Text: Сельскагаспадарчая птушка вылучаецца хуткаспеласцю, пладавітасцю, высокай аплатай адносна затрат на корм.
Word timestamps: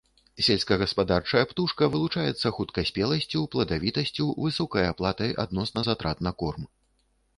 Сельскагаспадарчая 0.45 1.41
птушка 1.51 1.89
вылучаецца 1.95 2.51
хуткаспеласцю, 2.59 3.43
пладавітасцю, 3.57 4.25
высокай 4.47 4.91
аплатай 4.93 5.37
адносна 5.45 5.89
затрат 5.93 6.25
на 6.31 6.37
корм. 6.43 6.67